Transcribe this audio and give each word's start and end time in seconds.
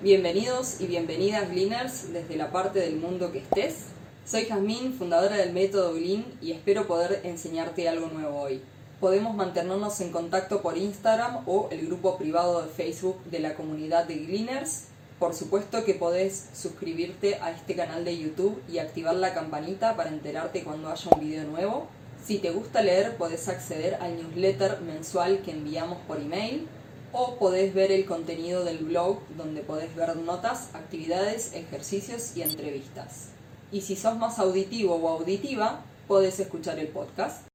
Bienvenidos 0.00 0.80
y 0.80 0.86
bienvenidas 0.86 1.50
Gleaners 1.50 2.12
desde 2.12 2.36
la 2.36 2.52
parte 2.52 2.78
del 2.78 2.98
mundo 2.98 3.32
que 3.32 3.38
estés. 3.38 3.86
Soy 4.24 4.44
Jazmín, 4.44 4.94
fundadora 4.94 5.36
del 5.36 5.52
método 5.52 5.94
Glean 5.94 6.24
y 6.40 6.52
espero 6.52 6.86
poder 6.86 7.22
enseñarte 7.24 7.88
algo 7.88 8.06
nuevo 8.06 8.40
hoy. 8.40 8.62
Podemos 9.00 9.34
mantenernos 9.34 10.00
en 10.00 10.12
contacto 10.12 10.62
por 10.62 10.78
Instagram 10.78 11.42
o 11.46 11.66
el 11.72 11.84
grupo 11.84 12.16
privado 12.16 12.62
de 12.62 12.68
Facebook 12.68 13.20
de 13.24 13.40
la 13.40 13.56
comunidad 13.56 14.04
de 14.04 14.18
Gleaners. 14.18 14.84
Por 15.18 15.34
supuesto 15.34 15.84
que 15.84 15.94
podés 15.94 16.46
suscribirte 16.54 17.34
a 17.42 17.50
este 17.50 17.74
canal 17.74 18.04
de 18.04 18.16
YouTube 18.16 18.62
y 18.72 18.78
activar 18.78 19.16
la 19.16 19.34
campanita 19.34 19.96
para 19.96 20.10
enterarte 20.10 20.62
cuando 20.62 20.90
haya 20.90 21.10
un 21.12 21.20
video 21.20 21.42
nuevo. 21.42 21.88
Si 22.24 22.38
te 22.38 22.52
gusta 22.52 22.82
leer, 22.82 23.16
podés 23.16 23.48
acceder 23.48 23.96
al 23.96 24.14
newsletter 24.14 24.80
mensual 24.80 25.42
que 25.42 25.50
enviamos 25.50 25.98
por 26.06 26.20
email 26.20 26.68
o 27.12 27.36
podés 27.36 27.74
ver 27.74 27.92
el 27.92 28.04
contenido 28.04 28.64
del 28.64 28.78
blog 28.78 29.20
donde 29.36 29.62
podés 29.62 29.94
ver 29.94 30.16
notas, 30.16 30.74
actividades, 30.74 31.54
ejercicios 31.54 32.36
y 32.36 32.42
entrevistas. 32.42 33.30
Y 33.72 33.82
si 33.82 33.96
sos 33.96 34.16
más 34.16 34.38
auditivo 34.38 34.96
o 34.96 35.08
auditiva, 35.08 35.84
podés 36.06 36.40
escuchar 36.40 36.78
el 36.78 36.88
podcast. 36.88 37.48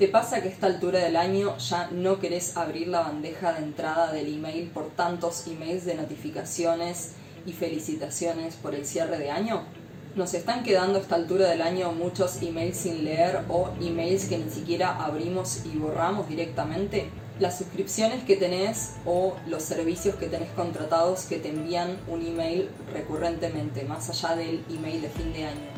¿Te 0.00 0.08
pasa 0.08 0.40
que 0.40 0.48
a 0.48 0.50
esta 0.50 0.66
altura 0.66 1.00
del 1.00 1.14
año 1.14 1.58
ya 1.58 1.90
no 1.90 2.20
querés 2.20 2.56
abrir 2.56 2.88
la 2.88 3.00
bandeja 3.00 3.52
de 3.52 3.58
entrada 3.58 4.10
del 4.12 4.34
email 4.34 4.70
por 4.70 4.88
tantos 4.88 5.46
emails 5.46 5.84
de 5.84 5.94
notificaciones 5.94 7.12
y 7.44 7.52
felicitaciones 7.52 8.54
por 8.54 8.74
el 8.74 8.86
cierre 8.86 9.18
de 9.18 9.30
año? 9.30 9.79
Nos 10.20 10.34
están 10.34 10.62
quedando 10.64 10.98
a 10.98 11.00
esta 11.00 11.14
altura 11.14 11.48
del 11.48 11.62
año 11.62 11.92
muchos 11.92 12.42
emails 12.42 12.76
sin 12.76 13.06
leer 13.06 13.42
o 13.48 13.70
emails 13.80 14.26
que 14.26 14.36
ni 14.36 14.50
siquiera 14.50 15.02
abrimos 15.02 15.64
y 15.64 15.78
borramos 15.78 16.28
directamente. 16.28 17.08
Las 17.38 17.56
suscripciones 17.56 18.22
que 18.24 18.36
tenés 18.36 18.96
o 19.06 19.34
los 19.46 19.62
servicios 19.62 20.16
que 20.16 20.26
tenés 20.26 20.50
contratados 20.50 21.22
que 21.24 21.38
te 21.38 21.48
envían 21.48 21.96
un 22.06 22.20
email 22.20 22.68
recurrentemente, 22.92 23.84
más 23.84 24.10
allá 24.10 24.36
del 24.36 24.62
email 24.68 25.00
de 25.00 25.08
fin 25.08 25.32
de 25.32 25.46
año. 25.46 25.70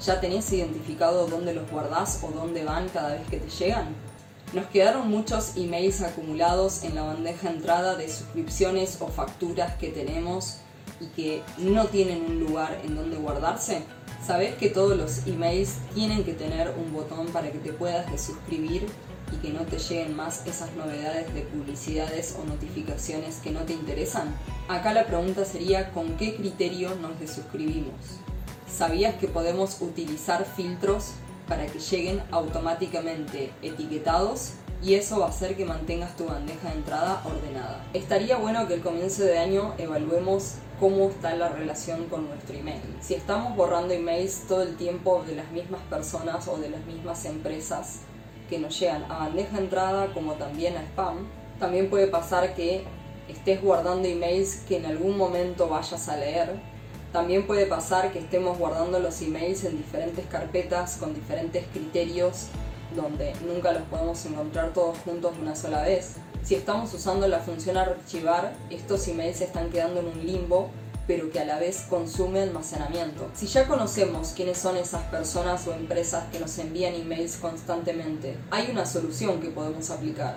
¿Ya 0.00 0.22
tenés 0.22 0.50
identificado 0.50 1.26
dónde 1.26 1.52
los 1.52 1.70
guardás 1.70 2.20
o 2.22 2.30
dónde 2.30 2.64
van 2.64 2.88
cada 2.88 3.12
vez 3.12 3.28
que 3.28 3.40
te 3.40 3.50
llegan? 3.50 3.94
Nos 4.54 4.68
quedaron 4.68 5.10
muchos 5.10 5.54
emails 5.58 6.00
acumulados 6.00 6.82
en 6.84 6.94
la 6.94 7.02
bandeja 7.02 7.50
entrada 7.50 7.94
de 7.96 8.08
suscripciones 8.08 8.96
o 9.02 9.08
facturas 9.08 9.76
que 9.76 9.88
tenemos 9.88 10.60
y 11.02 11.06
que 11.08 11.42
no 11.58 11.86
tienen 11.86 12.24
un 12.24 12.40
lugar 12.40 12.80
en 12.84 12.94
donde 12.94 13.16
guardarse? 13.16 13.82
¿Sabes 14.24 14.54
que 14.54 14.68
todos 14.68 14.96
los 14.96 15.26
emails 15.26 15.78
tienen 15.94 16.22
que 16.22 16.32
tener 16.32 16.72
un 16.78 16.92
botón 16.92 17.26
para 17.28 17.50
que 17.50 17.58
te 17.58 17.72
puedas 17.72 18.10
desuscribir 18.10 18.86
y 19.32 19.36
que 19.36 19.50
no 19.50 19.62
te 19.62 19.78
lleguen 19.78 20.14
más 20.14 20.46
esas 20.46 20.72
novedades 20.74 21.32
de 21.34 21.42
publicidades 21.42 22.36
o 22.40 22.44
notificaciones 22.44 23.38
que 23.38 23.50
no 23.50 23.60
te 23.60 23.72
interesan? 23.72 24.34
Acá 24.68 24.92
la 24.94 25.06
pregunta 25.06 25.44
sería 25.44 25.90
¿con 25.90 26.16
qué 26.16 26.36
criterio 26.36 26.94
nos 26.94 27.18
desuscribimos? 27.18 27.94
¿Sabías 28.70 29.16
que 29.16 29.26
podemos 29.26 29.80
utilizar 29.80 30.44
filtros 30.44 31.12
para 31.48 31.66
que 31.66 31.80
lleguen 31.80 32.22
automáticamente 32.30 33.52
etiquetados 33.60 34.52
y 34.82 34.94
eso 34.94 35.20
va 35.20 35.26
a 35.26 35.28
hacer 35.28 35.56
que 35.56 35.64
mantengas 35.64 36.16
tu 36.16 36.26
bandeja 36.26 36.68
de 36.70 36.74
entrada 36.74 37.22
ordenada. 37.24 37.84
Estaría 37.94 38.36
bueno 38.36 38.66
que 38.66 38.74
el 38.74 38.80
comienzo 38.80 39.22
de 39.22 39.38
año 39.38 39.74
evaluemos 39.78 40.56
cómo 40.80 41.08
está 41.08 41.36
la 41.36 41.48
relación 41.48 42.06
con 42.06 42.28
nuestro 42.28 42.56
email. 42.56 42.82
Si 43.00 43.14
estamos 43.14 43.56
borrando 43.56 43.94
emails 43.94 44.42
todo 44.48 44.62
el 44.62 44.76
tiempo 44.76 45.22
de 45.24 45.36
las 45.36 45.50
mismas 45.52 45.80
personas 45.82 46.48
o 46.48 46.56
de 46.56 46.70
las 46.70 46.84
mismas 46.84 47.24
empresas 47.24 48.00
que 48.50 48.58
nos 48.58 48.78
llegan 48.78 49.04
a 49.04 49.18
bandeja 49.18 49.56
de 49.56 49.62
entrada 49.62 50.12
como 50.12 50.32
también 50.32 50.76
a 50.76 50.82
spam, 50.82 51.28
también 51.60 51.88
puede 51.88 52.08
pasar 52.08 52.54
que 52.56 52.82
estés 53.28 53.62
guardando 53.62 54.08
emails 54.08 54.62
que 54.66 54.78
en 54.78 54.86
algún 54.86 55.16
momento 55.16 55.68
vayas 55.68 56.08
a 56.08 56.16
leer. 56.16 56.60
También 57.12 57.46
puede 57.46 57.66
pasar 57.66 58.12
que 58.12 58.18
estemos 58.18 58.58
guardando 58.58 58.98
los 58.98 59.22
emails 59.22 59.62
en 59.64 59.76
diferentes 59.76 60.26
carpetas 60.26 60.96
con 60.96 61.14
diferentes 61.14 61.64
criterios 61.72 62.48
donde 62.94 63.34
nunca 63.46 63.72
los 63.72 63.82
podemos 63.82 64.24
encontrar 64.26 64.72
todos 64.72 64.98
juntos 64.98 65.32
una 65.40 65.54
sola 65.56 65.82
vez. 65.82 66.14
Si 66.42 66.54
estamos 66.54 66.92
usando 66.94 67.28
la 67.28 67.40
función 67.40 67.76
archivar, 67.76 68.54
estos 68.70 69.06
emails 69.08 69.40
están 69.40 69.70
quedando 69.70 70.00
en 70.00 70.06
un 70.06 70.26
limbo 70.26 70.70
pero 71.06 71.30
que 71.30 71.40
a 71.40 71.44
la 71.44 71.58
vez 71.58 71.84
consume 71.88 72.40
almacenamiento. 72.40 73.28
Si 73.34 73.46
ya 73.46 73.66
conocemos 73.66 74.32
quiénes 74.36 74.58
son 74.58 74.76
esas 74.76 75.02
personas 75.04 75.66
o 75.66 75.74
empresas 75.74 76.24
que 76.30 76.38
nos 76.38 76.56
envían 76.58 76.94
emails 76.94 77.36
constantemente, 77.36 78.36
hay 78.50 78.68
una 78.70 78.86
solución 78.86 79.40
que 79.40 79.48
podemos 79.48 79.90
aplicar. 79.90 80.36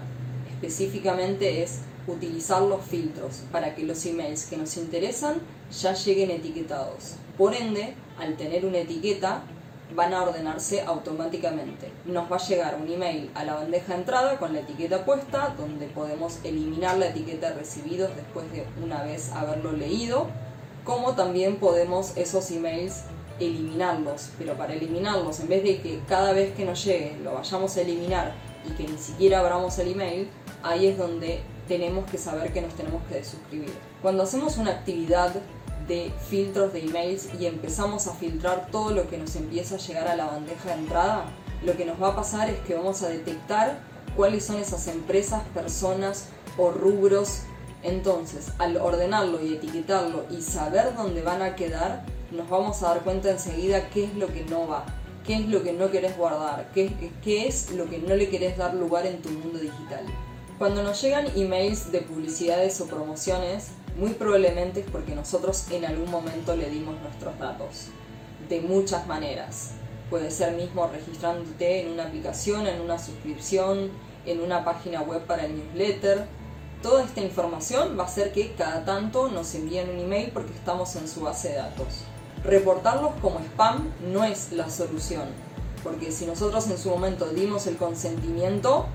Específicamente 0.52 1.62
es 1.62 1.80
utilizar 2.08 2.62
los 2.62 2.84
filtros 2.84 3.42
para 3.52 3.76
que 3.76 3.84
los 3.84 4.06
emails 4.06 4.46
que 4.46 4.58
nos 4.58 4.78
interesan 4.78 5.38
ya 5.82 5.94
lleguen 5.94 6.32
etiquetados. 6.32 7.16
Por 7.38 7.54
ende, 7.54 7.94
al 8.20 8.38
tener 8.38 8.66
una 8.66 8.80
etiqueta, 8.80 9.44
van 9.94 10.14
a 10.14 10.24
ordenarse 10.24 10.82
automáticamente. 10.82 11.92
Nos 12.06 12.32
va 12.32 12.38
a 12.38 12.48
llegar 12.48 12.78
un 12.82 12.92
email 12.92 13.30
a 13.36 13.44
la 13.44 13.56
bandeja 13.56 13.94
de 13.94 14.00
entrada 14.00 14.38
con 14.38 14.54
la 14.54 14.60
etiqueta 14.60 15.06
puesta, 15.06 15.54
donde 15.58 15.88
podemos 15.88 16.40
eliminar 16.44 16.98
la 16.98 17.08
etiqueta 17.08 17.50
de 17.50 17.56
recibidos 17.56 18.16
después 18.16 18.52
de 18.52 18.66
una 18.84 19.04
vez 19.04 19.32
haberlo 19.32 19.72
leído, 19.72 20.28
como 20.84 21.14
también 21.16 21.58
podemos 21.58 22.16
esos 22.18 22.50
emails 22.52 23.04
eliminarlos, 23.40 24.30
pero 24.38 24.54
para 24.54 24.74
eliminarlos, 24.74 25.40
en 25.42 25.50
vez 25.50 25.64
de 25.64 25.82
que 25.82 26.00
cada 26.08 26.32
vez 26.32 26.56
que 26.56 26.66
nos 26.66 26.84
llegue 26.86 27.18
lo 27.24 27.34
vayamos 27.34 27.76
a 27.76 27.82
eliminar 27.82 28.34
y 28.68 28.72
que 28.74 28.88
ni 28.90 28.98
siquiera 28.98 29.40
abramos 29.40 29.78
el 29.80 29.92
email, 29.92 30.30
ahí 30.64 30.88
es 30.88 30.98
donde 30.98 31.42
tenemos 31.68 32.10
que 32.10 32.18
saber 32.18 32.54
que 32.54 32.62
nos 32.62 32.74
tenemos 32.76 33.04
que 33.08 33.16
desuscribir. 33.16 33.74
Cuando 34.02 34.24
hacemos 34.24 34.58
una 34.58 34.72
actividad 34.72 35.34
de 35.88 36.12
filtros 36.30 36.74
de 36.74 36.86
emails 36.86 37.30
y 37.40 37.46
empezamos 37.46 38.08
a 38.08 38.14
filtrar 38.14 38.70
todo 38.72 38.92
lo 38.92 39.10
que 39.10 39.18
nos 39.18 39.36
empieza 39.36 39.76
a 39.76 39.80
llegar 39.80 40.08
a 40.08 40.16
la 40.16 40.26
bandeja 40.26 40.70
de 40.70 40.82
entrada, 40.82 41.26
lo 41.64 41.76
que 41.76 41.86
nos 41.86 42.02
va 42.02 42.10
a 42.10 42.16
pasar 42.16 42.50
es 42.50 42.60
que 42.62 42.76
vamos 42.76 43.02
a 43.02 43.10
detectar 43.10 43.80
cuáles 44.16 44.46
son 44.46 44.58
esas 44.58 44.88
empresas, 44.88 45.44
personas 45.54 46.28
o 46.58 46.72
rubros. 46.72 47.42
Entonces, 47.84 48.52
al 48.58 48.78
ordenarlo 48.78 49.44
y 49.44 49.54
etiquetarlo 49.54 50.26
y 50.32 50.42
saber 50.42 50.96
dónde 50.96 51.22
van 51.22 51.42
a 51.42 51.56
quedar, 51.56 52.06
nos 52.32 52.50
vamos 52.50 52.82
a 52.82 52.90
dar 52.90 53.04
cuenta 53.04 53.30
enseguida 53.30 53.90
qué 53.90 54.06
es 54.06 54.16
lo 54.16 54.28
que 54.28 54.44
no 54.46 54.68
va, 54.68 54.86
qué 55.26 55.36
es 55.36 55.48
lo 55.48 55.64
que 55.64 55.74
no 55.74 55.92
querés 55.92 56.18
guardar, 56.18 56.70
qué, 56.74 56.92
es 57.48 57.72
lo 57.72 57.90
que 57.90 58.00
no 58.00 58.16
le 58.16 58.30
querés 58.30 58.58
dar 58.58 58.74
lugar 58.74 59.06
en 59.06 59.22
tu 59.22 59.30
mundo 59.30 59.60
digital. 59.60 60.06
Cuando 60.58 60.84
nos 60.84 61.02
llegan 61.02 61.28
emails 61.36 61.92
de 61.92 62.02
publicidades 62.02 62.80
o 62.82 62.88
promociones, 62.88 63.70
muy 63.98 64.12
probablemente 64.12 64.82
es 64.82 64.86
porque 64.90 65.16
nosotros 65.16 65.68
en 65.72 65.86
algún 65.86 66.12
momento 66.12 66.56
le 66.56 66.70
dimos 66.70 67.00
nuestros 67.02 67.38
datos. 67.40 67.88
De 68.50 68.62
muchas 68.62 69.08
maneras. 69.08 69.72
Puede 70.10 70.30
ser 70.32 70.54
mismo 70.54 70.88
registrándote 70.88 71.82
en 71.82 71.92
una 71.94 72.04
aplicación, 72.04 72.68
en 72.68 72.82
una 72.82 73.00
suscripción, 73.00 73.90
en 74.26 74.42
una 74.42 74.64
página 74.64 75.02
web 75.02 75.26
para 75.26 75.46
el 75.46 75.56
newsletter. 75.56 76.26
Toda 76.82 77.04
esta 77.04 77.22
información 77.22 77.98
va 77.98 78.04
a 78.04 78.08
hacer 78.08 78.32
que 78.32 78.54
cada 78.54 78.86
tanto 78.86 79.30
nos 79.30 79.56
envíen 79.56 79.90
un 79.90 80.00
email 80.00 80.30
porque 80.32 80.54
estamos 80.54 80.96
en 80.98 81.08
su 81.08 81.22
base 81.22 81.50
de 81.50 81.56
datos. 81.56 82.04
Reportarlos 82.44 83.14
como 83.22 83.40
spam 83.40 83.92
no 84.12 84.24
es 84.24 84.52
la 84.52 84.70
solución, 84.70 85.24
porque 85.84 86.12
si 86.12 86.28
nosotros 86.28 86.70
en 86.70 86.78
su 86.78 86.90
momento 86.90 87.30
dimos 87.30 87.66
el 87.66 87.78
consentimiento, 87.78 88.86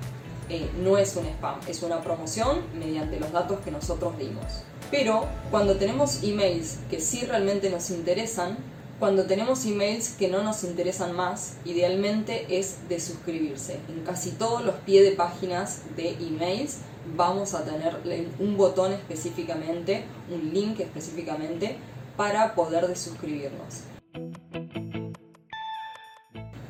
eh, 0.49 0.71
no 0.79 0.99
es 0.99 1.17
un 1.17 1.27
spam, 1.27 1.59
es 1.67 1.83
una 1.83 2.01
promoción 2.01 2.61
mediante 2.79 3.19
los 3.19 3.33
datos 3.33 3.59
que 3.61 3.73
nosotros 3.73 4.17
dimos. 4.19 4.63
Pero 4.91 5.27
cuando 5.51 5.77
tenemos 5.77 6.23
emails 6.23 6.79
que 6.91 7.01
sí 7.01 7.25
realmente 7.25 7.71
nos 7.71 7.91
interesan, 7.91 8.59
cuando 8.99 9.25
tenemos 9.25 9.65
emails 9.65 10.11
que 10.19 10.29
no 10.29 10.43
nos 10.43 10.65
interesan 10.65 11.15
más, 11.15 11.55
idealmente 11.65 12.59
es 12.59 12.89
de 12.89 13.01
suscribirse. 13.01 13.79
En 13.89 14.05
casi 14.05 14.33
todos 14.33 14.65
los 14.65 14.75
pie 14.77 15.03
de 15.03 15.13
páginas 15.13 15.83
de 15.97 16.11
emails 16.15 16.79
vamos 17.17 17.55
a 17.55 17.65
tener 17.65 17.97
un 18.39 18.57
botón 18.57 18.93
específicamente, 18.93 20.05
un 20.31 20.53
link 20.53 20.81
específicamente 20.81 21.77
para 22.17 22.55
poder 22.55 22.89
desuscribirnos. 22.89 24.00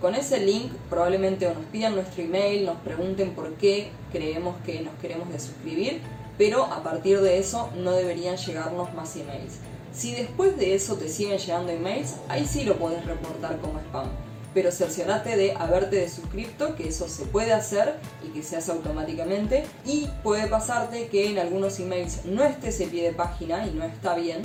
Con 0.00 0.14
ese 0.14 0.40
link 0.40 0.72
probablemente 0.88 1.46
nos 1.46 1.64
pidan 1.66 1.94
nuestro 1.94 2.22
email, 2.22 2.64
nos 2.64 2.76
pregunten 2.78 3.34
por 3.34 3.52
qué 3.54 3.90
creemos 4.12 4.56
que 4.64 4.80
nos 4.80 4.94
queremos 4.94 5.30
desuscribir 5.30 6.00
pero 6.40 6.64
a 6.64 6.82
partir 6.82 7.20
de 7.20 7.38
eso 7.38 7.68
no 7.76 7.92
deberían 7.92 8.38
llegarnos 8.38 8.94
más 8.94 9.14
emails. 9.14 9.58
Si 9.92 10.14
después 10.14 10.56
de 10.56 10.74
eso 10.74 10.96
te 10.96 11.10
siguen 11.10 11.36
llegando 11.36 11.70
emails, 11.70 12.14
ahí 12.30 12.46
sí 12.46 12.64
lo 12.64 12.78
puedes 12.78 13.04
reportar 13.04 13.58
como 13.60 13.78
spam. 13.78 14.08
Pero 14.54 14.72
cerciorate 14.72 15.36
de 15.36 15.52
haberte 15.52 15.96
desuscripto, 15.96 16.76
que 16.76 16.88
eso 16.88 17.10
se 17.10 17.26
puede 17.26 17.52
hacer 17.52 17.96
y 18.26 18.30
que 18.30 18.42
se 18.42 18.56
hace 18.56 18.72
automáticamente. 18.72 19.66
Y 19.84 20.08
puede 20.22 20.46
pasarte 20.46 21.08
que 21.08 21.28
en 21.30 21.38
algunos 21.38 21.78
emails 21.78 22.24
no 22.24 22.42
esté 22.42 22.70
ese 22.70 22.86
pie 22.86 23.02
de 23.02 23.12
página 23.12 23.66
y 23.66 23.72
no 23.72 23.84
está 23.84 24.14
bien. 24.14 24.40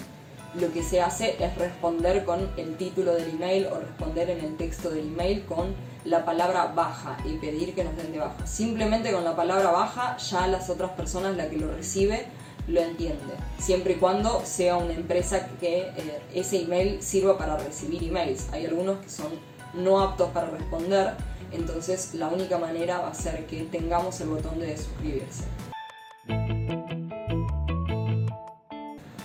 Lo 0.60 0.72
que 0.72 0.84
se 0.84 1.02
hace 1.02 1.36
es 1.44 1.58
responder 1.58 2.24
con 2.24 2.50
el 2.56 2.78
título 2.78 3.14
del 3.14 3.32
email 3.32 3.68
o 3.68 3.80
responder 3.80 4.30
en 4.30 4.40
el 4.40 4.56
texto 4.56 4.90
del 4.90 5.08
email 5.08 5.44
con 5.44 5.76
la 6.06 6.24
palabra 6.24 6.68
baja 6.68 7.18
y 7.26 7.38
pedir 7.38 7.76
que 7.76 7.84
nos 7.84 7.98
den 7.98 8.14
de 8.14 8.20
baja. 8.20 8.48
Simplemente 8.48 9.12
con 9.12 9.26
la 9.26 9.36
palabra 9.36 9.72
baja 9.72 10.16
ya 10.18 10.48
las 10.48 10.70
otras 10.70 10.92
personas, 10.92 11.36
la 11.36 11.50
que 11.50 11.58
lo 11.58 11.76
recibe, 11.76 12.28
lo 12.68 12.80
entiende. 12.80 13.34
Siempre 13.60 13.94
y 13.94 13.96
cuando 13.98 14.46
sea 14.46 14.78
una 14.78 14.94
empresa 14.94 15.48
que 15.60 15.80
eh, 15.80 16.22
ese 16.34 16.62
email 16.62 17.02
sirva 17.02 17.38
para 17.38 17.58
recibir 17.58 18.04
emails. 18.04 18.48
Hay 18.54 18.66
algunos 18.66 19.00
que 19.00 19.10
son 19.10 19.28
no 19.74 20.00
aptos 20.00 20.30
para 20.30 20.50
responder, 20.50 21.16
entonces 21.52 22.14
la 22.14 22.30
única 22.30 22.58
manera 22.58 23.00
va 23.00 23.10
a 23.10 23.14
ser 23.14 23.46
que 23.46 23.64
tengamos 23.64 24.22
el 24.22 24.30
botón 24.30 24.60
de 24.60 24.78
suscribirse. 24.78 25.44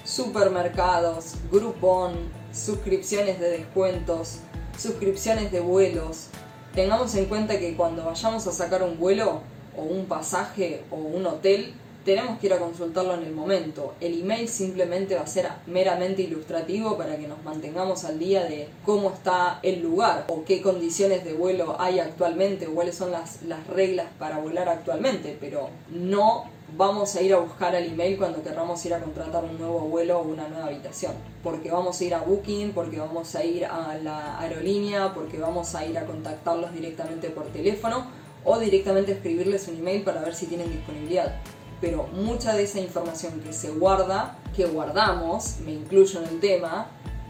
Supermercados, 0.04 1.34
Groupon, 1.50 2.12
suscripciones 2.52 3.38
de 3.38 3.50
descuentos, 3.50 4.38
suscripciones 4.78 5.52
de 5.52 5.60
vuelos. 5.60 6.28
Tengamos 6.74 7.14
en 7.14 7.26
cuenta 7.26 7.58
que 7.58 7.76
cuando 7.76 8.04
vayamos 8.04 8.46
a 8.46 8.52
sacar 8.52 8.82
un 8.82 8.98
vuelo 8.98 9.40
o 9.76 9.82
un 9.82 10.06
pasaje 10.06 10.84
o 10.90 10.96
un 10.96 11.26
hotel, 11.26 11.74
tenemos 12.04 12.38
que 12.38 12.46
ir 12.46 12.54
a 12.54 12.58
consultarlo 12.58 13.14
en 13.14 13.24
el 13.24 13.32
momento. 13.32 13.94
El 14.00 14.20
email 14.20 14.48
simplemente 14.48 15.14
va 15.14 15.22
a 15.22 15.26
ser 15.26 15.48
meramente 15.66 16.22
ilustrativo 16.22 16.96
para 16.96 17.16
que 17.16 17.28
nos 17.28 17.42
mantengamos 17.44 18.04
al 18.04 18.18
día 18.18 18.44
de 18.44 18.68
cómo 18.84 19.10
está 19.10 19.60
el 19.62 19.82
lugar 19.82 20.24
o 20.28 20.44
qué 20.44 20.62
condiciones 20.62 21.24
de 21.24 21.34
vuelo 21.34 21.76
hay 21.78 21.98
actualmente 21.98 22.66
o 22.66 22.74
cuáles 22.74 22.96
son 22.96 23.10
las, 23.10 23.42
las 23.42 23.66
reglas 23.66 24.06
para 24.18 24.38
volar 24.38 24.68
actualmente, 24.68 25.36
pero 25.38 25.68
no 25.90 26.46
vamos 26.76 27.14
a 27.16 27.22
ir 27.22 27.32
a 27.34 27.38
buscar 27.38 27.74
el 27.74 27.92
email 27.92 28.16
cuando 28.16 28.42
querramos 28.42 28.84
ir 28.86 28.94
a 28.94 29.00
contratar 29.00 29.44
un 29.44 29.58
nuevo 29.58 29.80
vuelo 29.80 30.18
o 30.18 30.22
una 30.22 30.48
nueva 30.48 30.66
habitación. 30.66 31.12
Porque 31.42 31.70
vamos 31.70 32.00
a 32.00 32.04
ir 32.04 32.14
a 32.14 32.20
Booking, 32.20 32.72
porque 32.72 32.98
vamos 32.98 33.34
a 33.34 33.44
ir 33.44 33.64
a 33.66 33.96
la 34.02 34.38
aerolínea, 34.38 35.12
porque 35.14 35.38
vamos 35.38 35.74
a 35.74 35.84
ir 35.84 35.98
a 35.98 36.06
contactarlos 36.06 36.72
directamente 36.72 37.30
por 37.30 37.46
teléfono 37.46 38.06
o 38.44 38.58
directamente 38.58 39.12
escribirles 39.12 39.68
un 39.68 39.78
email 39.78 40.02
para 40.02 40.22
ver 40.22 40.34
si 40.34 40.46
tienen 40.46 40.70
disponibilidad. 40.70 41.36
Pero 41.80 42.06
mucha 42.08 42.54
de 42.54 42.64
esa 42.64 42.80
información 42.80 43.40
que 43.40 43.52
se 43.52 43.70
guarda, 43.70 44.38
que 44.54 44.66
guardamos, 44.66 45.58
me 45.64 45.72
incluyo 45.72 46.20
en 46.20 46.28
el 46.28 46.40
tema, 46.40 46.88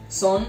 son 0.08 0.46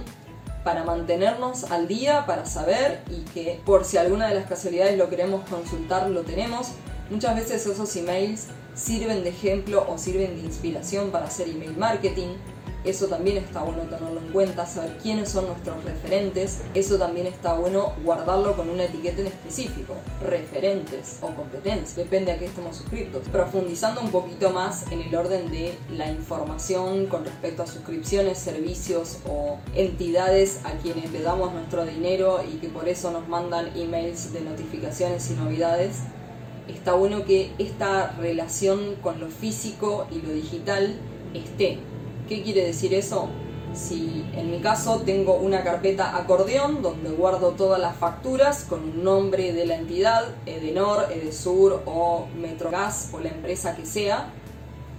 para 0.64 0.84
mantenernos 0.84 1.66
al 1.72 1.88
día, 1.88 2.26
para 2.26 2.46
saber 2.46 3.02
y 3.10 3.22
que 3.32 3.60
por 3.66 3.86
si 3.86 3.98
alguna 3.98 4.28
de 4.28 4.36
las 4.36 4.48
casualidades 4.48 4.98
lo 4.98 5.10
queremos 5.10 5.48
consultar, 5.50 6.10
lo 6.10 6.22
tenemos. 6.22 6.72
Muchas 7.12 7.36
veces 7.36 7.68
esos 7.68 7.94
emails 7.98 8.48
sirven 8.74 9.26
de 9.26 9.32
ejemplo 9.32 9.86
o 9.90 9.98
sirven 9.98 10.34
de 10.38 10.48
inspiración 10.48 11.12
para 11.12 11.26
hacer 11.26 11.50
email 11.50 11.76
marketing. 11.76 12.38
Eso 12.86 13.08
también 13.08 13.36
está 13.36 13.62
bueno 13.64 13.82
tenerlo 13.84 14.22
en 14.22 14.32
cuenta, 14.32 14.66
saber 14.66 14.98
quiénes 15.04 15.28
son 15.28 15.48
nuestros 15.48 15.84
referentes. 15.84 16.62
Eso 16.74 16.98
también 16.98 17.28
está 17.28 17.54
bueno 17.54 17.92
guardarlo 18.06 18.56
con 18.56 18.70
una 18.70 18.86
etiqueta 18.86 19.20
en 19.20 19.28
específico. 19.28 19.94
Referentes 20.26 21.18
o 21.22 21.28
competencias, 21.36 21.98
depende 21.98 22.32
a 22.32 22.40
qué 22.40 22.46
estemos 22.46 22.78
suscritos. 22.78 23.28
Profundizando 23.28 24.00
un 24.00 24.10
poquito 24.10 24.50
más 24.52 24.90
en 24.90 25.02
el 25.02 25.14
orden 25.14 25.52
de 25.52 25.78
la 25.92 26.10
información 26.10 27.08
con 27.08 27.26
respecto 27.26 27.64
a 27.64 27.68
suscripciones, 27.68 28.38
servicios 28.38 29.18
o 29.28 29.58
entidades 29.76 30.62
a 30.64 30.72
quienes 30.78 31.12
le 31.12 31.22
damos 31.24 31.54
nuestro 31.54 31.86
dinero 31.86 32.40
y 32.50 32.56
que 32.60 32.70
por 32.70 32.88
eso 32.88 33.12
nos 33.12 33.28
mandan 33.28 33.78
emails 33.78 34.32
de 34.32 34.40
notificaciones 34.40 35.30
y 35.30 35.34
novedades 35.34 35.98
está 36.74 36.94
bueno 36.94 37.26
que 37.26 37.52
esta 37.58 38.12
relación 38.20 38.96
con 39.02 39.20
lo 39.20 39.28
físico 39.28 40.08
y 40.12 40.22
lo 40.22 40.34
digital 40.34 40.96
esté. 41.34 41.80
¿Qué 42.28 42.44
quiere 42.44 42.66
decir 42.66 42.94
eso? 42.94 43.30
Si 43.74 44.26
en 44.34 44.52
mi 44.52 44.60
caso 44.60 45.02
tengo 45.06 45.36
una 45.36 45.64
carpeta 45.64 46.18
acordeón 46.18 46.82
donde 46.82 47.10
guardo 47.10 47.52
todas 47.52 47.80
las 47.80 47.96
facturas 47.96 48.66
con 48.66 48.84
un 48.84 49.04
nombre 49.04 49.54
de 49.54 49.66
la 49.66 49.76
entidad, 49.76 50.26
Edenor, 50.46 51.08
Edesur 51.12 51.82
o 51.86 52.28
Metrogas 52.36 53.10
o 53.14 53.20
la 53.20 53.30
empresa 53.30 53.76
que 53.76 53.86
sea, 53.86 54.30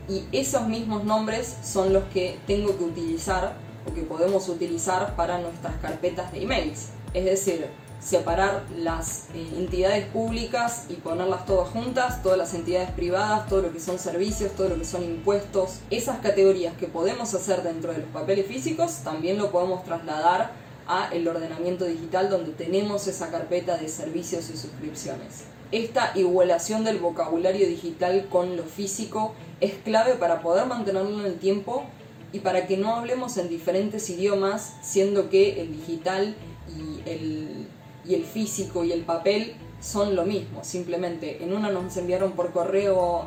y 0.08 0.24
esos 0.32 0.66
mismos 0.66 1.04
nombres 1.04 1.56
son 1.62 1.92
los 1.92 2.04
que 2.04 2.38
tengo 2.46 2.76
que 2.76 2.84
utilizar 2.84 3.54
o 3.88 3.94
que 3.94 4.02
podemos 4.02 4.48
utilizar 4.48 5.16
para 5.16 5.38
nuestras 5.38 5.74
carpetas 5.76 6.32
de 6.32 6.42
emails. 6.42 6.88
Es 7.14 7.24
decir, 7.24 7.66
separar 8.02 8.64
las 8.76 9.26
eh, 9.34 9.46
entidades 9.56 10.06
públicas 10.06 10.87
y 10.88 10.94
ponerlas 10.94 11.46
todas 11.46 11.69
juntas, 11.69 12.22
todas 12.22 12.37
las 12.37 12.52
entidades 12.52 12.90
privadas, 12.90 13.49
todo 13.49 13.62
lo 13.62 13.72
que 13.72 13.81
son 13.81 13.99
servicios, 13.99 14.52
todo 14.52 14.70
lo 14.70 14.78
que 14.78 14.84
son 14.84 15.04
impuestos. 15.04 15.78
Esas 15.90 16.19
categorías 16.19 16.76
que 16.76 16.88
podemos 16.88 17.32
hacer 17.34 17.62
dentro 17.62 17.93
de 17.93 17.99
los 17.99 18.08
papeles 18.08 18.46
físicos 18.46 18.99
también 19.04 19.38
lo 19.38 19.50
podemos 19.50 19.84
trasladar 19.84 20.50
a 20.88 21.08
el 21.12 21.28
ordenamiento 21.28 21.84
digital 21.84 22.28
donde 22.28 22.52
tenemos 22.52 23.06
esa 23.06 23.31
carpeta 23.31 23.76
de 23.76 23.88
servicios 23.88 24.50
y 24.50 24.56
suscripciones. 24.56 25.44
Esta 25.70 26.12
igualación 26.16 26.84
del 26.84 26.98
vocabulario 26.98 27.66
digital 27.66 28.26
con 28.28 28.56
lo 28.56 28.64
físico 28.64 29.32
es 29.60 29.75
clave 29.84 30.14
para 30.16 30.43
poder 30.43 30.66
mantenerlo 30.66 31.20
en 31.20 31.26
el 31.26 31.38
tiempo 31.38 31.84
y 32.32 32.40
para 32.40 32.66
que 32.66 32.76
no 32.76 32.96
hablemos 32.96 33.37
en 33.37 33.48
diferentes 33.48 34.10
idiomas, 34.10 34.75
siendo 34.82 35.31
que 35.31 35.60
el 35.60 35.72
digital 35.72 36.34
y 36.69 37.08
el 37.08 37.69
y 38.04 38.14
el 38.14 38.25
físico 38.25 38.84
y 38.84 38.93
el 38.93 39.02
papel 39.02 39.54
son 39.81 40.14
lo 40.14 40.25
mismo, 40.25 40.62
simplemente 40.62 41.43
en 41.43 41.52
una 41.52 41.70
nos 41.70 41.96
enviaron 41.96 42.32
por 42.32 42.52
correo 42.52 43.26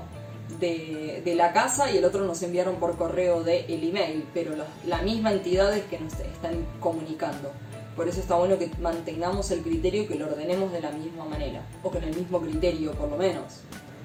de, 0.60 1.33
la 1.36 1.51
casa 1.51 1.92
y 1.92 1.98
el 1.98 2.06
otro 2.06 2.24
nos 2.25 2.42
enviaron 2.44 2.75
por 2.75 2.98
correo 2.98 3.44
de 3.44 3.66
el 3.66 3.89
email, 3.89 4.25
pero 4.33 4.54
la 4.86 5.01
misma 5.01 5.33
entidad 5.33 5.75
es 5.75 5.83
que 5.86 6.00
nos 6.00 6.13
están 6.13 6.66
comunicando. 6.80 7.51
Por 7.95 8.07
eso 8.10 8.19
está 8.19 8.36
bueno 8.36 8.57
que 8.57 8.69
mantengamos 8.81 9.51
el 9.51 9.62
criterio 9.62 10.04
y 10.04 10.07
que 10.07 10.16
lo 10.16 10.27
ordenemos 10.27 10.72
de 10.72 10.81
la 10.81 10.92
misma 10.92 11.25
manera, 11.25 11.62
o 11.81 11.89
con 11.89 12.04
el 12.04 12.16
mismo 12.16 12.42
criterio 12.42 12.92
por 12.94 13.10
lo 13.10 13.18
menos. 13.18 13.44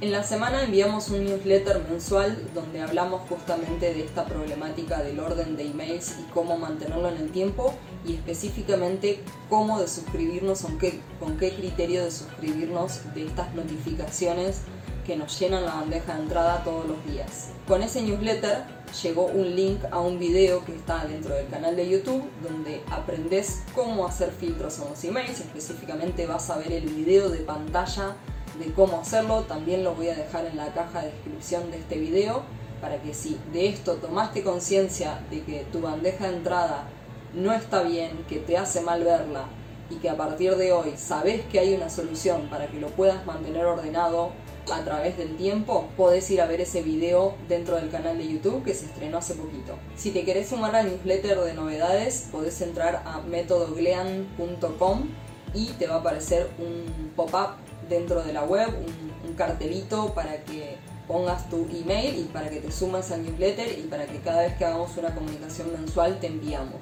En 0.02 0.12
la 0.12 0.22
semana 0.22 0.62
enviamos 0.62 1.10
un 1.10 1.26
newsletter 1.26 1.82
mensual 1.90 2.34
donde 2.54 2.80
hablamos 2.80 3.20
justamente 3.28 3.92
de 3.92 4.02
esta 4.02 4.24
problemática 4.24 5.02
del 5.02 5.20
orden 5.20 5.58
de 5.58 5.66
emails 5.66 6.14
y 6.18 6.22
cómo 6.32 6.56
mantenerlo 6.56 7.10
en 7.10 7.18
el 7.18 7.30
tiempo 7.30 7.74
y 8.06 8.14
específicamente 8.14 9.20
cómo 9.50 9.78
de 9.78 9.86
suscribirnos, 9.86 10.62
con 10.62 10.78
qué, 10.78 11.50
criterio 11.52 12.02
de 12.02 12.10
suscribirnos 12.10 13.12
de 13.14 13.26
estas 13.26 13.54
notificaciones 13.54 14.62
que 15.04 15.18
nos 15.18 15.38
llenan 15.38 15.66
la 15.66 15.74
bandeja 15.74 16.14
de 16.14 16.22
entrada 16.22 16.64
todos 16.64 16.86
los 16.86 17.04
días. 17.04 17.50
Con 17.68 17.82
ese 17.82 18.00
newsletter 18.00 18.64
llegó 19.02 19.26
un 19.26 19.54
link 19.54 19.84
a 19.90 20.00
un 20.00 20.18
video 20.18 20.64
que 20.64 20.76
está 20.76 21.04
dentro 21.04 21.34
del 21.34 21.48
canal 21.48 21.76
de 21.76 21.86
YouTube 21.86 22.24
donde 22.42 22.82
aprendes 22.90 23.64
cómo 23.74 24.06
hacer 24.06 24.30
filtros 24.30 24.78
en 24.78 24.88
los 24.88 25.04
emails, 25.04 25.40
específicamente 25.40 26.26
vas 26.26 26.48
a 26.48 26.56
ver 26.56 26.72
el 26.72 26.88
video 26.88 27.28
de 27.28 27.40
pantalla 27.40 28.16
de 28.58 28.72
cómo 28.72 29.00
hacerlo, 29.00 29.42
también 29.42 29.84
lo 29.84 29.94
voy 29.94 30.08
a 30.08 30.14
dejar 30.14 30.46
en 30.46 30.56
la 30.56 30.72
caja 30.72 31.02
de 31.02 31.12
descripción 31.12 31.70
de 31.70 31.78
este 31.78 31.98
video 31.98 32.42
para 32.80 33.00
que 33.00 33.14
si 33.14 33.38
de 33.52 33.68
esto 33.68 33.94
tomaste 33.96 34.42
conciencia 34.42 35.20
de 35.30 35.42
que 35.42 35.64
tu 35.70 35.80
bandeja 35.80 36.28
de 36.28 36.36
entrada 36.36 36.88
no 37.34 37.52
está 37.52 37.82
bien, 37.82 38.24
que 38.28 38.38
te 38.38 38.56
hace 38.56 38.80
mal 38.80 39.04
verla 39.04 39.44
y 39.90 39.96
que 39.96 40.08
a 40.08 40.16
partir 40.16 40.56
de 40.56 40.72
hoy 40.72 40.94
sabes 40.96 41.42
que 41.46 41.58
hay 41.58 41.74
una 41.74 41.90
solución 41.90 42.48
para 42.48 42.68
que 42.68 42.80
lo 42.80 42.88
puedas 42.88 43.26
mantener 43.26 43.66
ordenado 43.66 44.30
a 44.72 44.80
través 44.82 45.16
del 45.16 45.36
tiempo, 45.36 45.88
podés 45.96 46.30
ir 46.30 46.40
a 46.40 46.46
ver 46.46 46.60
ese 46.60 46.82
video 46.82 47.34
dentro 47.48 47.76
del 47.76 47.90
canal 47.90 48.18
de 48.18 48.28
YouTube 48.28 48.64
que 48.64 48.74
se 48.74 48.86
estrenó 48.86 49.18
hace 49.18 49.34
poquito. 49.34 49.74
Si 49.96 50.10
te 50.12 50.24
querés 50.24 50.48
sumar 50.48 50.76
al 50.76 50.86
newsletter 50.86 51.40
de 51.40 51.54
novedades, 51.54 52.28
podés 52.30 52.60
entrar 52.60 53.02
a 53.04 53.20
metodoglean.com 53.20 55.08
y 55.54 55.66
te 55.72 55.88
va 55.88 55.96
a 55.96 55.98
aparecer 55.98 56.48
un 56.58 57.10
pop-up 57.16 57.69
dentro 57.90 58.22
de 58.22 58.32
la 58.32 58.44
web, 58.44 58.68
un, 58.68 59.34
cartelito 59.34 60.12
para 60.12 60.44
que 60.44 60.76
pongas 61.08 61.48
tu 61.48 61.66
email 61.72 62.18
y 62.18 62.24
para 62.24 62.50
que 62.50 62.60
te 62.60 62.70
sumes 62.70 63.10
al 63.10 63.22
newsletter 63.22 63.78
y 63.78 63.82
para 63.82 64.04
que 64.04 64.18
cada 64.18 64.42
vez 64.42 64.54
que 64.56 64.66
hagamos 64.66 64.94
una 64.98 65.14
comunicación 65.14 65.72
mensual 65.72 66.18
te 66.20 66.26
enviamos. 66.26 66.80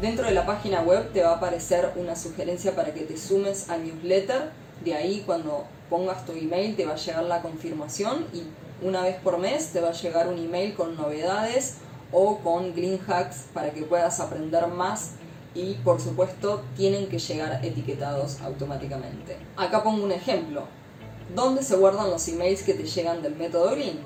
Dentro 0.00 0.24
de 0.24 0.32
la 0.32 0.46
página 0.46 0.80
web 0.80 1.12
te 1.12 1.22
va 1.22 1.32
a 1.32 1.36
aparecer 1.36 1.92
una 1.96 2.16
sugerencia 2.16 2.74
para 2.74 2.94
que 2.94 3.02
te 3.02 3.18
sumes 3.18 3.68
al 3.68 3.84
newsletter. 3.84 4.50
De 4.82 4.94
ahí 4.94 5.24
cuando 5.26 5.64
pongas 5.90 6.24
tu 6.24 6.32
email 6.32 6.74
te 6.74 6.86
va 6.86 6.94
a 6.94 6.96
llegar 6.96 7.24
la 7.24 7.42
confirmación 7.42 8.26
y 8.32 8.44
una 8.82 9.02
vez 9.02 9.16
por 9.16 9.36
mes 9.36 9.72
te 9.72 9.80
va 9.80 9.90
a 9.90 9.92
llegar 9.92 10.28
un 10.28 10.38
email 10.38 10.74
con 10.74 10.96
novedades 10.96 11.76
o 12.12 12.38
con 12.38 12.74
green 12.74 12.98
hacks 13.06 13.46
para 13.52 13.70
que 13.72 13.82
puedas 13.82 14.20
aprender 14.20 14.66
más 14.68 15.12
y 15.54 15.74
por 15.74 16.00
supuesto 16.00 16.62
tienen 16.76 17.08
que 17.08 17.18
llegar 17.18 17.64
etiquetados 17.64 18.40
automáticamente. 18.40 19.36
Acá 19.56 19.82
pongo 19.82 20.04
un 20.04 20.12
ejemplo. 20.12 20.64
¿Dónde 21.34 21.62
se 21.62 21.76
guardan 21.76 22.10
los 22.10 22.26
emails 22.28 22.62
que 22.62 22.74
te 22.74 22.84
llegan 22.84 23.22
del 23.22 23.36
método 23.36 23.70
Green? 23.70 24.00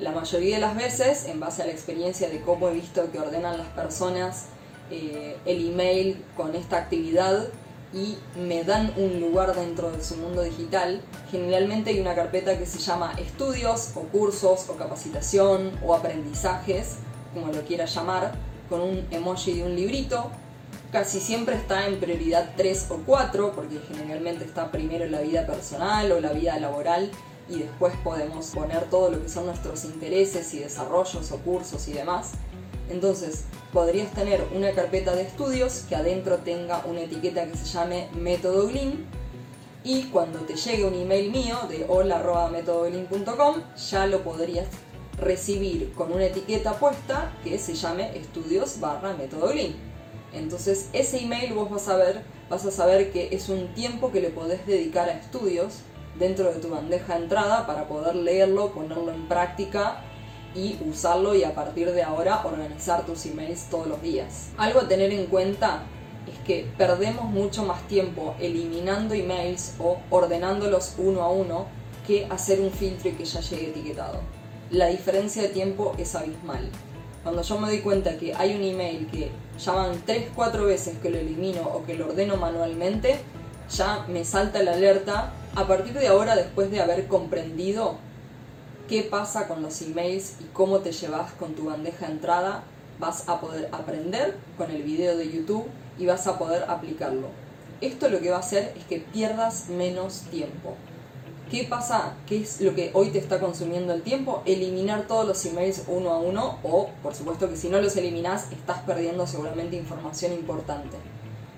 La 0.00 0.12
mayoría 0.12 0.56
de 0.56 0.60
las 0.60 0.76
veces, 0.76 1.26
en 1.26 1.38
base 1.38 1.62
a 1.62 1.66
la 1.66 1.72
experiencia 1.72 2.28
de 2.28 2.40
cómo 2.40 2.68
he 2.68 2.72
visto 2.72 3.10
que 3.12 3.20
ordenan 3.20 3.58
las 3.58 3.68
personas 3.68 4.46
eh, 4.90 5.36
el 5.46 5.70
email 5.70 6.22
con 6.36 6.54
esta 6.54 6.76
actividad 6.76 7.48
y 7.94 8.18
me 8.38 8.64
dan 8.64 8.92
un 8.96 9.20
lugar 9.20 9.54
dentro 9.54 9.90
de 9.92 10.02
su 10.02 10.16
mundo 10.16 10.42
digital, 10.42 11.00
generalmente 11.30 11.90
hay 11.90 12.00
una 12.00 12.14
carpeta 12.14 12.58
que 12.58 12.66
se 12.66 12.78
llama 12.78 13.14
estudios 13.18 13.92
o 13.94 14.00
cursos 14.00 14.68
o 14.68 14.76
capacitación 14.76 15.70
o 15.82 15.94
aprendizajes, 15.94 16.96
como 17.32 17.52
lo 17.52 17.62
quiera 17.62 17.84
llamar, 17.84 18.32
con 18.68 18.80
un 18.80 19.06
emoji 19.10 19.54
de 19.54 19.64
un 19.64 19.76
librito. 19.76 20.30
casi 20.92 21.18
siempre 21.18 21.56
está 21.56 21.86
en 21.88 21.98
prioridad 21.98 22.52
3 22.56 22.86
o 22.90 22.98
4, 23.04 23.52
porque 23.52 23.80
generalmente 23.88 24.44
está 24.44 24.70
primero 24.70 25.06
la 25.06 25.20
vida 25.20 25.44
personal 25.46 26.12
o 26.12 26.20
la 26.20 26.32
vida 26.32 26.58
laboral 26.60 27.10
y 27.48 27.58
después 27.58 27.94
podemos 28.02 28.46
poner 28.50 28.84
todo 28.90 29.10
lo 29.10 29.22
que 29.22 29.28
son 29.28 29.46
nuestros 29.46 29.84
intereses 29.84 30.54
y 30.54 30.60
desarrollos 30.60 31.30
o 31.32 31.38
cursos 31.38 31.88
y 31.88 31.92
demás. 31.92 32.32
Entonces, 32.90 33.44
podrías 33.72 34.12
tener 34.12 34.46
una 34.54 34.72
carpeta 34.72 35.14
de 35.14 35.22
estudios 35.22 35.84
que 35.88 35.96
adentro 35.96 36.38
tenga 36.38 36.84
una 36.86 37.00
etiqueta 37.00 37.46
que 37.46 37.56
se 37.56 37.66
llame 37.66 38.08
método 38.12 38.68
Glyn 38.68 39.04
y 39.82 40.04
cuando 40.04 40.40
te 40.40 40.54
llegue 40.54 40.84
un 40.84 40.94
email 40.94 41.30
mío 41.30 41.58
de 41.68 41.84
hola.metodolin.com 41.88 43.62
ya 43.90 44.06
lo 44.06 44.22
podrías 44.22 44.66
recibir 45.18 45.92
con 45.92 46.12
una 46.12 46.26
etiqueta 46.26 46.78
puesta 46.78 47.32
que 47.44 47.58
se 47.58 47.74
llame 47.74 48.16
estudios 48.16 48.80
barra 48.80 49.14
método 49.14 49.52
Entonces 50.32 50.88
ese 50.92 51.22
email 51.22 51.52
vos 51.54 51.70
vas 51.70 51.88
a 51.88 51.96
ver, 51.96 52.22
vas 52.50 52.64
a 52.66 52.70
saber 52.70 53.12
que 53.12 53.28
es 53.32 53.48
un 53.48 53.72
tiempo 53.74 54.10
que 54.10 54.20
le 54.20 54.30
podés 54.30 54.66
dedicar 54.66 55.08
a 55.08 55.12
estudios 55.12 55.80
dentro 56.18 56.52
de 56.52 56.60
tu 56.60 56.68
bandeja 56.68 57.16
de 57.16 57.24
entrada 57.24 57.66
para 57.66 57.88
poder 57.88 58.16
leerlo, 58.16 58.72
ponerlo 58.72 59.12
en 59.12 59.26
práctica 59.28 60.02
y 60.54 60.78
usarlo 60.88 61.34
y 61.34 61.44
a 61.44 61.54
partir 61.54 61.90
de 61.92 62.02
ahora 62.02 62.44
organizar 62.44 63.04
tus 63.04 63.26
emails 63.26 63.68
todos 63.70 63.86
los 63.86 64.00
días. 64.02 64.50
Algo 64.56 64.80
a 64.80 64.88
tener 64.88 65.12
en 65.12 65.26
cuenta 65.26 65.82
es 66.30 66.38
que 66.46 66.66
perdemos 66.78 67.24
mucho 67.24 67.64
más 67.64 67.86
tiempo 67.88 68.34
eliminando 68.40 69.14
emails 69.14 69.74
o 69.78 69.98
ordenándolos 70.10 70.94
uno 70.98 71.22
a 71.22 71.30
uno 71.30 71.66
que 72.06 72.26
hacer 72.26 72.60
un 72.60 72.70
filtro 72.70 73.08
y 73.10 73.12
que 73.12 73.24
ya 73.24 73.40
llegue 73.40 73.70
etiquetado. 73.70 74.20
La 74.70 74.86
diferencia 74.86 75.42
de 75.42 75.48
tiempo 75.48 75.94
es 75.98 76.14
abismal. 76.14 76.68
Cuando 77.22 77.42
yo 77.42 77.58
me 77.58 77.68
doy 77.68 77.80
cuenta 77.80 78.16
que 78.16 78.34
hay 78.34 78.56
un 78.56 78.62
email 78.62 79.06
que 79.08 79.30
llaman 79.58 80.02
3-4 80.06 80.64
veces 80.64 80.98
que 80.98 81.10
lo 81.10 81.18
elimino 81.18 81.62
o 81.62 81.84
que 81.84 81.94
lo 81.94 82.06
ordeno 82.06 82.36
manualmente, 82.36 83.20
ya 83.70 84.06
me 84.08 84.24
salta 84.24 84.62
la 84.62 84.72
alerta 84.72 85.32
a 85.54 85.66
partir 85.66 85.92
de 85.92 86.08
ahora 86.08 86.34
después 86.34 86.70
de 86.70 86.80
haber 86.80 87.06
comprendido 87.08 87.96
qué 88.88 89.02
pasa 89.02 89.48
con 89.48 89.62
los 89.62 89.80
emails 89.82 90.36
y 90.40 90.44
cómo 90.52 90.80
te 90.80 90.92
llevas 90.92 91.32
con 91.32 91.54
tu 91.54 91.66
bandeja 91.66 92.06
de 92.06 92.12
entrada, 92.12 92.64
vas 92.98 93.28
a 93.28 93.40
poder 93.40 93.68
aprender 93.70 94.36
con 94.56 94.70
el 94.70 94.82
video 94.82 95.16
de 95.16 95.30
YouTube 95.30 95.66
y 95.98 96.06
vas 96.06 96.26
a 96.26 96.38
poder 96.38 96.64
aplicarlo. 96.68 97.28
Esto 97.80 98.08
lo 98.08 98.20
que 98.20 98.30
va 98.30 98.38
a 98.38 98.40
hacer 98.40 98.72
es 98.76 98.84
que 98.84 98.98
pierdas 98.98 99.68
menos 99.68 100.22
tiempo. 100.30 100.74
¿Qué 101.54 101.62
pasa? 101.62 102.14
¿Qué 102.26 102.38
es 102.38 102.60
lo 102.60 102.74
que 102.74 102.90
hoy 102.94 103.10
te 103.10 103.20
está 103.20 103.38
consumiendo 103.38 103.94
el 103.94 104.02
tiempo? 104.02 104.42
Eliminar 104.44 105.06
todos 105.06 105.24
los 105.24 105.46
emails 105.46 105.84
uno 105.86 106.10
a 106.10 106.18
uno 106.18 106.58
o, 106.64 106.88
por 107.00 107.14
supuesto 107.14 107.48
que 107.48 107.56
si 107.56 107.68
no 107.68 107.80
los 107.80 107.96
eliminas, 107.96 108.50
estás 108.50 108.80
perdiendo 108.80 109.24
seguramente 109.28 109.76
información 109.76 110.32
importante. 110.32 110.96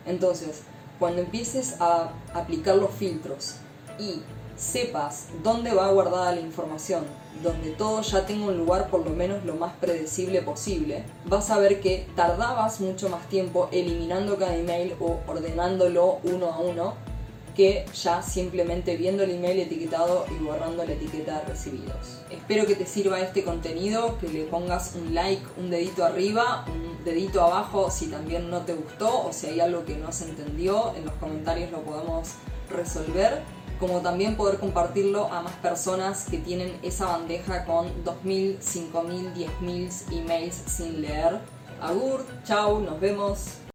Entonces, 0.05 0.65
cuando 0.99 1.23
empieces 1.23 1.81
a 1.81 2.11
aplicar 2.35 2.76
los 2.76 2.91
filtros 2.91 3.55
y 3.99 4.21
sepas 4.55 5.29
dónde 5.43 5.73
va 5.73 5.91
guardada 5.91 6.33
la 6.33 6.43
información, 6.43 7.05
donde 7.43 7.71
todo 7.71 8.03
ya 8.03 8.26
tenga 8.26 8.49
un 8.49 8.59
lugar 8.59 8.91
por 8.91 9.03
lo 9.03 9.12
menos 9.12 9.47
lo 9.47 9.55
más 9.55 9.73
predecible 9.76 10.43
posible, 10.43 11.07
vas 11.25 11.49
a 11.49 11.57
ver 11.57 11.81
que 11.81 12.07
tardabas 12.15 12.83
mucho 12.83 13.09
más 13.09 13.26
tiempo 13.31 13.71
eliminando 13.73 14.37
cada 14.37 14.57
email 14.57 14.95
o 15.00 15.21
ordenándolo 15.26 16.19
uno 16.23 16.53
a 16.53 16.59
uno 16.59 17.15
que 17.57 17.87
ya 17.95 18.23
simplemente 18.23 18.97
viendo 18.97 19.23
el 19.23 19.31
email 19.31 19.61
etiquetado 19.61 20.27
y 20.31 20.45
borrando 20.45 20.85
la 20.85 20.93
etiqueta 20.93 21.41
de 21.41 21.47
recibidos. 21.47 22.21
Espero 22.31 22.67
que 22.67 22.75
te 22.75 22.87
sirva 22.87 23.21
este 23.21 23.45
contenido, 23.45 24.19
que 24.19 24.29
le 24.29 24.45
pongas 24.45 24.95
un 24.95 25.15
like, 25.15 25.43
un 25.57 25.71
dedito 25.71 26.05
arriba, 26.05 26.67
un 26.69 27.03
dedito 27.05 27.41
abajo 27.41 27.91
si 27.91 28.09
también 28.09 28.51
no 28.51 28.63
te 28.63 28.75
gustó 28.75 29.27
o 29.27 29.33
si 29.33 29.47
hay 29.47 29.61
algo 29.61 29.85
que 29.85 29.97
no 29.97 30.13
se 30.13 30.25
entendió, 30.25 30.95
en 30.95 31.07
los 31.07 31.15
comentarios 31.15 31.71
lo 31.71 31.81
podemos 31.83 32.35
resolver 32.71 33.43
como 33.79 34.01
también 34.01 34.37
poder 34.37 34.59
compartirlo 34.59 35.31
a 35.33 35.43
más 35.43 35.53
personas 35.55 36.27
que 36.31 36.39
tienen 36.39 36.79
esa 36.83 37.07
bandeja 37.07 37.65
con 37.65 37.89
2.000, 38.05 38.59
5.000, 38.59 39.35
10.000 39.35 40.19
emails 40.19 40.55
sin 40.67 41.03
leer. 41.03 41.41
Agur, 41.81 42.25
chao, 42.45 42.81
nos 42.81 42.99
vemos. 42.99 43.65